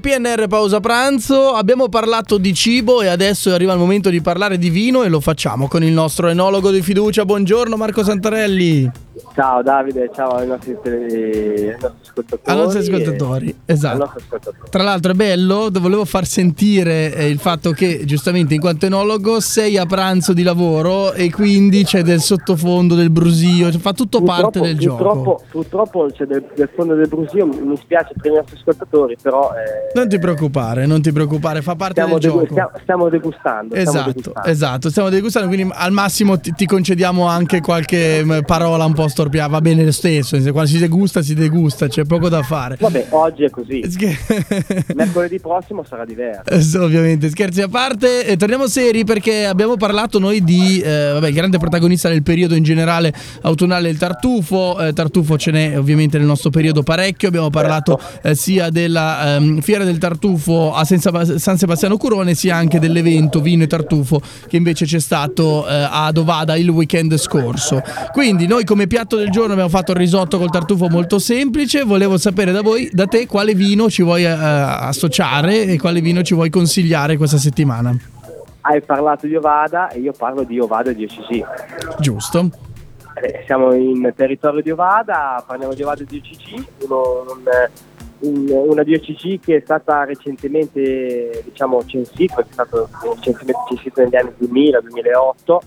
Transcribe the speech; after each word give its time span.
PNR 0.00 0.48
pausa 0.48 0.80
pranzo, 0.80 1.52
abbiamo 1.52 1.88
parlato 1.88 2.38
di 2.38 2.52
cibo 2.54 3.02
e 3.02 3.08
adesso 3.08 3.52
arriva 3.52 3.74
il 3.74 3.78
momento 3.78 4.10
di 4.10 4.20
parlare 4.20 4.58
di 4.58 4.70
vino 4.70 5.02
e 5.02 5.08
lo 5.08 5.20
facciamo 5.20 5.68
con 5.68 5.84
il 5.84 5.92
nostro 5.92 6.28
enologo 6.28 6.70
di 6.70 6.82
fiducia. 6.82 7.24
Buongiorno 7.24 7.76
Marco 7.76 8.02
Santarelli. 8.02 9.09
Ciao 9.34 9.62
Davide, 9.62 10.10
ciao 10.14 10.36
ai 10.36 10.46
nostri, 10.46 10.76
ai 10.84 11.76
nostri 11.80 12.00
ascoltatori. 12.02 12.40
Ai 12.44 12.56
nostri 12.56 12.78
ascoltatori, 12.80 13.54
esatto. 13.64 14.02
Ascoltatori. 14.02 14.56
Tra 14.70 14.82
l'altro 14.82 15.12
è 15.12 15.14
bello, 15.14 15.68
volevo 15.72 16.04
far 16.04 16.26
sentire 16.26 17.14
eh, 17.14 17.28
il 17.28 17.38
fatto 17.38 17.70
che 17.72 18.04
giustamente 18.04 18.54
in 18.54 18.60
quanto 18.60 18.86
enologo 18.86 19.40
sei 19.40 19.76
a 19.76 19.86
pranzo 19.86 20.32
di 20.32 20.42
lavoro 20.42 21.12
e 21.12 21.30
quindi 21.30 21.84
c'è 21.84 22.02
del 22.02 22.20
sottofondo, 22.20 22.94
del 22.94 23.10
brusio, 23.10 23.70
cioè 23.70 23.80
fa 23.80 23.92
tutto 23.92 24.18
purtroppo, 24.18 24.42
parte 24.42 24.60
del 24.60 24.76
purtroppo, 24.76 25.22
gioco. 25.22 25.42
Purtroppo 25.50 26.08
c'è 26.12 26.24
del, 26.24 26.44
del, 26.54 26.70
fondo 26.74 26.94
del 26.94 27.08
brusio, 27.08 27.46
mi 27.46 27.76
spiace 27.76 28.14
per 28.20 28.32
i 28.32 28.34
nostri 28.34 28.56
ascoltatori, 28.56 29.16
però... 29.20 29.52
Eh, 29.52 29.92
non 29.94 30.08
ti 30.08 30.18
preoccupare, 30.18 30.86
non 30.86 31.00
ti 31.02 31.12
preoccupare, 31.12 31.62
fa 31.62 31.76
parte 31.76 32.00
del 32.00 32.18
degu- 32.18 32.20
gioco. 32.20 32.46
Stiamo, 32.46 32.70
stiamo 32.82 33.08
degustando. 33.08 33.74
Esatto, 33.74 33.90
stiamo 33.90 34.12
degustando. 34.12 34.48
esatto, 34.48 34.90
stiamo 34.90 35.08
degustando, 35.08 35.48
quindi 35.48 35.72
al 35.74 35.92
massimo 35.92 36.38
ti, 36.38 36.52
ti 36.52 36.66
concediamo 36.66 37.26
anche 37.26 37.60
qualche 37.60 38.42
parola 38.46 38.84
un 38.84 38.94
po' 38.94 39.08
storpiata, 39.10 39.48
va 39.48 39.60
bene 39.60 39.84
lo 39.84 39.92
stesso, 39.92 40.40
quando 40.50 40.70
si 40.70 40.78
degusta 40.78 41.22
si 41.22 41.34
degusta, 41.34 41.88
c'è 41.88 42.04
poco 42.04 42.28
da 42.28 42.42
fare. 42.42 42.76
Vabbè, 42.78 43.06
oggi 43.10 43.44
è 43.44 43.50
così. 43.50 43.82
Mercoledì 44.94 45.38
prossimo 45.40 45.84
sarà 45.84 46.04
diverso. 46.04 46.82
ovviamente, 46.82 47.28
scherzi 47.30 47.62
a 47.62 47.68
parte, 47.68 48.24
e 48.24 48.36
torniamo 48.36 48.66
seri 48.66 49.04
perché 49.04 49.46
abbiamo 49.46 49.76
parlato 49.76 50.18
noi 50.18 50.42
di, 50.42 50.80
eh, 50.80 51.10
vabbè, 51.12 51.28
il 51.28 51.34
grande 51.34 51.58
protagonista 51.58 52.08
del 52.08 52.22
periodo 52.22 52.54
in 52.54 52.62
generale 52.62 53.12
autunnale 53.42 53.88
il 53.88 53.98
tartufo, 53.98 54.78
eh, 54.80 54.92
tartufo 54.92 55.36
ce 55.36 55.50
n'è 55.50 55.78
ovviamente 55.78 56.18
nel 56.18 56.26
nostro 56.26 56.50
periodo 56.50 56.82
parecchio, 56.82 57.28
abbiamo 57.28 57.50
parlato 57.50 57.98
certo. 58.00 58.28
eh, 58.28 58.34
sia 58.34 58.70
della 58.70 59.36
ehm, 59.36 59.60
fiera 59.60 59.84
del 59.84 59.98
tartufo 59.98 60.72
a 60.72 60.84
San 60.84 61.58
Sebastiano 61.58 61.96
Curone 61.96 62.34
sia 62.34 62.56
anche 62.56 62.78
dell'evento 62.78 63.40
vino 63.40 63.64
e 63.64 63.66
tartufo 63.66 64.20
che 64.48 64.56
invece 64.56 64.84
c'è 64.84 65.00
stato 65.00 65.66
eh, 65.66 65.88
a 65.90 66.10
Dovada 66.12 66.56
il 66.56 66.68
weekend 66.68 67.16
scorso. 67.16 67.82
Quindi 68.12 68.46
noi 68.46 68.64
come 68.64 68.86
piatto 69.00 69.16
del 69.16 69.30
giorno 69.30 69.52
abbiamo 69.52 69.70
fatto 69.70 69.92
il 69.92 69.96
risotto 69.96 70.36
col 70.36 70.50
tartufo 70.50 70.90
molto 70.90 71.18
semplice, 71.18 71.84
volevo 71.84 72.18
sapere 72.18 72.52
da 72.52 72.60
voi, 72.60 72.90
da 72.92 73.06
te, 73.06 73.26
quale 73.26 73.54
vino 73.54 73.88
ci 73.88 74.02
vuoi 74.02 74.24
eh, 74.24 74.28
associare 74.28 75.62
e 75.62 75.78
quale 75.78 76.02
vino 76.02 76.20
ci 76.20 76.34
vuoi 76.34 76.50
consigliare 76.50 77.16
questa 77.16 77.38
settimana. 77.38 77.96
Hai 78.60 78.82
parlato 78.82 79.26
di 79.26 79.34
Ovada 79.34 79.88
e 79.88 80.00
io 80.00 80.12
parlo 80.12 80.42
di 80.42 80.58
Ovada 80.60 80.90
10C. 80.90 81.98
Giusto. 81.98 82.50
Eh, 83.14 83.42
siamo 83.46 83.72
in 83.72 84.12
territorio 84.14 84.60
di 84.60 84.70
Ovada, 84.70 85.42
parliamo 85.46 85.72
di 85.72 85.82
Ovada 85.82 86.02
10C, 86.02 86.62
uno, 86.80 87.24
un, 87.26 87.68
un, 88.18 88.64
una 88.68 88.82
DOCC 88.82 89.40
che 89.40 89.56
è 89.56 89.60
stata 89.64 90.04
recentemente 90.04 91.42
diciamo, 91.46 91.82
censita, 91.86 92.42
è 92.42 92.46
stato 92.50 92.90
recentemente 93.02 93.60
censita 93.68 94.02
negli 94.02 94.16
anni 94.16 94.32
2000-2008 94.38 95.58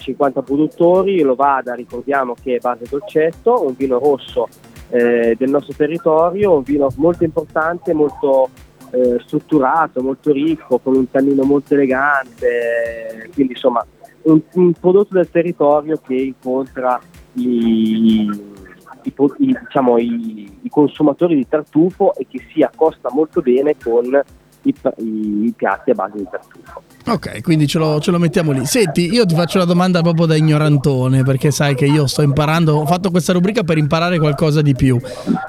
50 0.00 0.42
produttori, 0.42 1.20
l'Ovada 1.20 1.74
ricordiamo 1.74 2.34
che 2.40 2.56
è 2.56 2.58
base 2.58 2.86
dolcetto, 2.88 3.66
un 3.66 3.74
vino 3.76 3.98
rosso 3.98 4.48
eh, 4.88 5.34
del 5.38 5.50
nostro 5.50 5.74
territorio, 5.76 6.56
un 6.56 6.62
vino 6.62 6.90
molto 6.96 7.24
importante, 7.24 7.92
molto 7.92 8.48
eh, 8.90 9.20
strutturato, 9.24 10.02
molto 10.02 10.32
ricco, 10.32 10.78
con 10.78 10.96
un 10.96 11.08
tannino 11.08 11.44
molto 11.44 11.74
elegante, 11.74 13.30
quindi 13.32 13.52
insomma 13.52 13.84
un, 14.22 14.40
un 14.54 14.72
prodotto 14.72 15.14
del 15.14 15.30
territorio 15.30 16.00
che 16.04 16.14
incontra 16.14 17.00
i, 17.34 18.24
i, 18.24 19.12
i, 19.38 19.56
diciamo, 19.64 19.98
i, 19.98 20.58
consumatori 20.68 21.34
di 21.34 21.48
tartufo 21.48 22.14
e 22.14 22.26
che 22.28 22.44
si 22.52 22.62
accosta 22.62 23.10
molto 23.12 23.40
bene 23.40 23.76
con 23.82 24.20
i, 24.62 25.52
piatti 25.56 25.90
a 25.90 25.94
base 25.94 26.16
di 26.16 26.26
tartufo. 26.30 26.82
Ok, 27.06 27.40
quindi 27.42 27.66
ce 27.66 27.78
lo, 27.78 27.98
ce 28.00 28.10
lo, 28.10 28.18
mettiamo 28.18 28.52
lì. 28.52 28.66
Senti, 28.66 29.10
io 29.10 29.24
ti 29.24 29.34
faccio 29.34 29.58
la 29.58 29.64
domanda 29.64 30.02
proprio 30.02 30.26
da 30.26 30.36
ignorantone, 30.36 31.22
perché 31.22 31.50
sai 31.50 31.74
che 31.74 31.86
io 31.86 32.06
sto 32.06 32.22
imparando, 32.22 32.76
ho 32.76 32.86
fatto 32.86 33.10
questa 33.10 33.32
rubrica 33.32 33.62
per 33.62 33.78
imparare 33.78 34.18
qualcosa 34.18 34.62
di 34.62 34.74
più. 34.74 35.00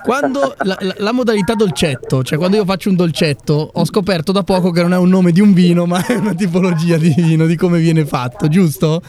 Quando 0.04 0.56
la, 0.60 0.78
la, 0.80 0.96
la, 0.98 1.12
modalità 1.12 1.54
dolcetto, 1.54 2.24
cioè 2.24 2.38
quando 2.38 2.58
io 2.58 2.66
faccio 2.66 2.90
un 2.90 2.96
dolcetto, 2.96 3.72
ho 3.74 3.86
scoperto 3.86 4.32
da 4.32 4.44
poco 4.44 4.72
che 4.72 4.82
non 4.82 4.94
è 4.94 4.98
un 4.98 5.10
nome 5.10 5.32
di 5.32 5.42
un 5.42 5.54
vino, 5.54 5.86
ma 5.86 6.06
è 6.06 6.16
una 6.16 6.34
tipologia 6.34 6.98
di 6.98 7.14
vino, 7.16 7.46
di 7.46 7.56
come 7.56 7.80
viene 7.80 8.06
fatto, 8.06 8.48
giusto? 8.48 9.02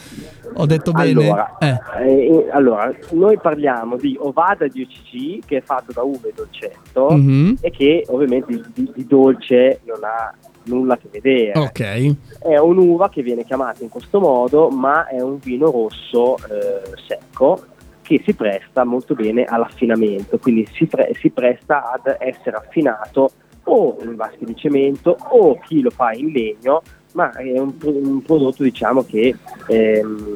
Ho 0.55 0.65
detto 0.65 0.91
bene? 0.91 1.25
Allora, 1.25 1.57
eh. 1.59 1.79
Eh, 2.05 2.47
allora, 2.51 2.93
noi 3.11 3.37
parliamo 3.37 3.97
di 3.97 4.15
Ovada 4.19 4.67
di 4.67 4.81
OCC 4.81 5.45
che 5.45 5.57
è 5.57 5.61
fatto 5.61 5.91
da 5.91 6.03
uve 6.03 6.29
e 6.29 6.33
dolcetto 6.35 7.09
mm-hmm. 7.11 7.55
e 7.61 7.71
che 7.71 8.05
ovviamente 8.07 8.61
di, 8.73 8.91
di 8.93 9.05
dolce 9.05 9.81
non 9.85 10.03
ha 10.03 10.33
nulla 10.65 10.93
a 10.93 10.97
che 10.97 11.07
vedere. 11.11 11.59
Ok. 11.59 12.15
È 12.39 12.57
un'uva 12.57 13.09
che 13.09 13.21
viene 13.21 13.43
chiamata 13.43 13.83
in 13.83 13.89
questo 13.89 14.19
modo, 14.19 14.69
ma 14.69 15.07
è 15.07 15.19
un 15.21 15.37
vino 15.39 15.71
rosso 15.71 16.37
eh, 16.37 16.81
secco 17.07 17.71
che 18.01 18.21
si 18.25 18.33
presta 18.33 18.83
molto 18.83 19.15
bene 19.15 19.45
all'affinamento, 19.45 20.37
quindi 20.37 20.67
si, 20.73 20.85
pre- 20.85 21.13
si, 21.19 21.29
presta 21.29 21.91
ad 21.91 22.15
essere 22.19 22.57
affinato 22.57 23.31
o 23.63 23.97
in 24.01 24.15
vasche 24.15 24.45
di 24.45 24.55
cemento 24.55 25.15
o 25.29 25.57
chi 25.59 25.81
lo 25.81 25.89
fa 25.89 26.11
in 26.11 26.31
legno, 26.31 26.81
ma 27.13 27.31
è 27.31 27.57
un, 27.57 27.73
un 27.81 28.21
prodotto 28.21 28.63
diciamo 28.63 29.03
che 29.03 29.35
ehm, 29.67 30.32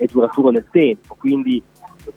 è, 0.00 0.06
duraturo 0.06 0.50
nel 0.50 0.66
tempo, 0.70 1.16
quindi 1.18 1.62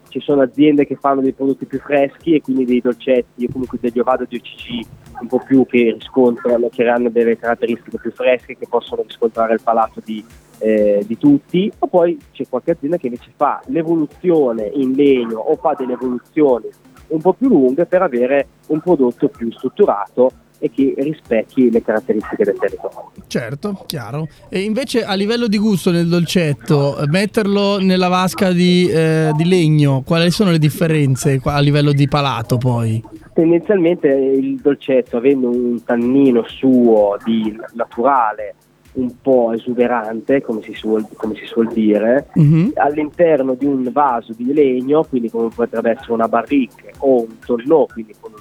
ci 0.09 0.19
sono 0.21 0.41
aziende 0.41 0.85
che 0.85 0.95
fanno 0.95 1.21
dei 1.21 1.33
prodotti 1.33 1.65
più 1.65 1.79
freschi 1.79 2.35
e 2.35 2.41
quindi 2.41 2.65
dei 2.65 2.81
dolcetti 2.81 3.45
o 3.45 3.51
comunque 3.51 3.77
degli 3.81 3.99
ovado 3.99 4.25
di 4.27 4.37
OCG 4.37 4.85
un 5.21 5.27
po' 5.27 5.39
più 5.39 5.65
che 5.65 5.95
riscontrano, 5.97 6.69
che 6.69 6.87
hanno 6.87 7.09
delle 7.09 7.37
caratteristiche 7.37 7.97
più 7.97 8.11
fresche 8.11 8.57
che 8.57 8.67
possono 8.67 9.03
riscontrare 9.03 9.53
il 9.53 9.61
palato 9.61 10.01
di, 10.03 10.23
eh, 10.59 11.03
di 11.05 11.17
tutti, 11.17 11.71
o 11.79 11.87
poi 11.87 12.17
c'è 12.31 12.45
qualche 12.47 12.71
azienda 12.71 12.97
che 12.97 13.07
invece 13.07 13.31
fa 13.35 13.61
l'evoluzione 13.67 14.69
in 14.73 14.93
legno 14.93 15.37
o 15.37 15.55
fa 15.55 15.75
delle 15.77 15.93
evoluzioni 15.93 16.69
un 17.07 17.21
po' 17.21 17.33
più 17.33 17.47
lunghe 17.47 17.85
per 17.85 18.01
avere 18.01 18.47
un 18.67 18.79
prodotto 18.79 19.27
più 19.29 19.51
strutturato 19.51 20.31
e 20.63 20.71
che 20.71 20.93
rispecchi 20.97 21.69
le 21.69 21.81
caratteristiche 21.81 22.45
del 22.45 22.57
territorio. 22.57 23.11
Certo, 23.27 23.83
chiaro. 23.85 24.29
E 24.47 24.61
invece 24.61 25.03
a 25.03 25.13
livello 25.13 25.47
di 25.47 25.57
gusto 25.57 25.91
nel 25.91 26.07
dolcetto, 26.07 27.03
metterlo 27.07 27.79
nella 27.79 28.07
vasca 28.07 28.53
di, 28.53 28.87
eh, 28.89 29.31
di 29.35 29.43
legno, 29.43 30.03
quali 30.05 30.31
sono 30.31 30.51
le 30.51 30.59
differenze 30.59 31.41
a 31.43 31.59
livello 31.59 31.91
di 31.91 32.07
palato 32.07 32.57
poi? 32.57 33.03
Tendenzialmente 33.33 34.07
il 34.07 34.55
dolcetto, 34.61 35.17
avendo 35.17 35.49
un 35.49 35.83
tannino 35.83 36.45
suo 36.47 37.17
di 37.25 37.53
naturale, 37.73 38.55
un 38.93 39.11
po' 39.21 39.53
esuberante, 39.53 40.41
come 40.41 40.61
si 40.61 40.73
suol, 40.73 41.07
come 41.15 41.35
si 41.35 41.45
suol 41.45 41.67
dire, 41.73 42.27
mm-hmm. 42.39 42.69
all'interno 42.75 43.55
di 43.55 43.65
un 43.65 43.89
vaso 43.91 44.33
di 44.33 44.53
legno, 44.53 45.03
quindi 45.03 45.29
come 45.29 45.49
potrebbe 45.53 45.91
essere 45.91 46.13
una 46.13 46.27
barrique 46.27 46.93
o 46.99 47.21
un 47.21 47.39
tonneau, 47.43 47.87
quindi 47.91 48.13
con 48.19 48.32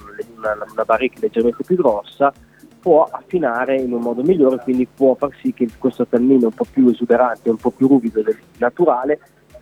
una, 0.51 0.65
una 0.71 0.83
barrique 0.83 1.21
leggermente 1.21 1.63
più 1.63 1.75
grossa, 1.75 2.33
può 2.79 3.07
affinare 3.09 3.79
in 3.79 3.93
un 3.93 4.01
modo 4.01 4.21
migliore, 4.23 4.57
quindi 4.57 4.85
può 4.85 5.15
far 5.15 5.29
sì 5.41 5.53
che 5.53 5.69
questo 5.77 6.05
tannino 6.05 6.47
un 6.47 6.53
po' 6.53 6.65
più 6.69 6.87
esuberante, 6.89 7.49
un 7.49 7.55
po' 7.55 7.71
più 7.71 7.87
ruvido 7.87 8.21
del 8.21 8.37
naturale, 8.57 9.19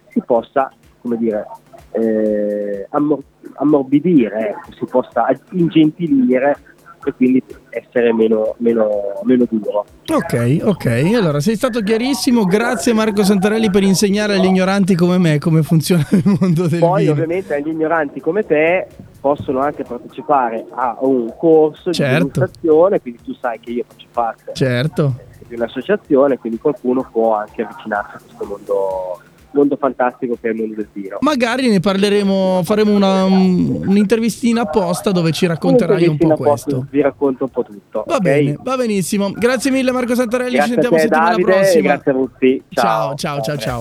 si 0.10 0.22
possa, 0.26 0.72
come 1.02 1.18
dire, 1.18 1.46
eh, 1.92 2.88
ammor- 2.90 3.24
ammorbidire, 3.56 4.50
ecco, 4.50 4.72
si 4.72 4.86
possa 4.86 5.28
ingentilire 5.52 6.58
e 7.04 7.14
quindi 7.14 7.44
essere 7.70 8.14
meno, 8.14 8.56
meno, 8.58 8.90
meno, 9.24 9.46
duro. 9.50 9.86
Ok, 10.12 10.60
ok, 10.64 11.12
allora 11.16 11.40
sei 11.40 11.56
stato 11.56 11.82
chiarissimo, 11.82 12.46
grazie 12.46 12.94
Marco 12.94 13.24
Santarelli 13.24 13.70
per 13.70 13.84
insegnare 13.84 14.36
agli 14.36 14.46
ignoranti 14.46 14.96
come 14.96 15.18
me 15.18 15.40
come 15.40 15.64
funziona 15.64 16.06
il 16.12 16.38
mondo 16.40 16.68
del 16.68 16.80
Poi 16.80 17.02
vino. 17.02 17.12
ovviamente 17.14 17.56
agli 17.56 17.70
ignoranti 17.70 18.20
come 18.20 18.46
te 18.46 18.88
possono 19.20 19.60
anche 19.60 19.84
partecipare 19.84 20.66
a 20.72 20.98
un 21.02 21.34
corso 21.38 21.92
certo. 21.92 22.24
di 22.24 22.32
degustazione, 22.32 23.02
quindi 23.02 23.20
tu 23.24 23.34
sai 23.36 23.60
che 23.60 23.72
io 23.72 23.84
faccio 23.88 24.08
parte 24.12 24.52
certo. 24.54 25.16
di 25.48 25.56
un'associazione, 25.56 26.38
quindi 26.38 26.58
qualcuno 26.60 27.08
può 27.12 27.36
anche 27.36 27.62
avvicinarsi 27.62 28.16
a 28.16 28.20
questo 28.20 28.46
mondo 28.46 29.22
mondo 29.52 29.78
fantastico 29.78 30.38
che 30.40 30.50
è 30.50 30.52
il 30.52 30.58
mondo 30.58 30.76
del 30.76 30.88
vino. 30.92 31.18
Magari 31.22 31.70
ne 31.70 31.80
parleremo, 31.80 32.62
faremo 32.64 32.94
una, 32.94 33.24
un'intervistina 33.24 34.62
apposta 34.62 35.12
dove 35.12 35.32
ci 35.32 35.46
racconterai 35.46 36.08
un 36.08 36.18
po' 36.18 36.36
questo. 36.36 36.88
Vi 36.90 37.02
racconto 37.02 37.46
un 37.46 37.50
po' 37.50 37.64
tutto. 37.64 38.04
Va 38.08 38.16
okay? 38.16 38.44
bene, 38.44 38.58
va 38.62 38.78
benissimo. 38.78 39.32
Grazie 39.32 39.72
mille 39.72 39.92
Marco 39.92 40.16
Santarelli, 40.16 40.56
grazie 40.56 40.76
ci 40.76 40.82
sentiamo 40.82 40.96
te, 40.96 41.02
settimana 41.02 41.30
Davide, 41.30 41.52
prossima. 41.52 41.82
Grazie 41.82 42.12
a 42.12 42.16
tutti. 42.16 42.64
ciao, 42.70 43.16
ciao, 43.16 43.42
ciao. 43.42 43.42
ciao. 43.42 43.58
ciao. 43.58 43.80